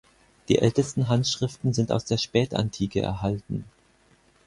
[0.49, 3.65] Die ältesten Handschriften sind aus der Spätantike erhalten.